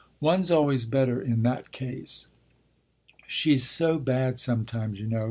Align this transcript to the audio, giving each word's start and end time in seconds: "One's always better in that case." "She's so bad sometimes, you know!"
"One's 0.19 0.49
always 0.49 0.87
better 0.87 1.21
in 1.21 1.43
that 1.43 1.71
case." 1.71 2.29
"She's 3.27 3.69
so 3.69 3.99
bad 3.99 4.39
sometimes, 4.39 4.99
you 4.99 5.05
know!" 5.05 5.19